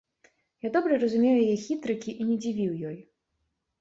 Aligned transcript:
Я 0.67 0.71
добра 0.77 0.93
разумеў 1.03 1.35
яе 1.43 1.57
хітрыкі 1.67 2.17
і 2.17 2.29
не 2.31 2.41
дзівіў 2.47 2.71
ёй. 2.93 2.99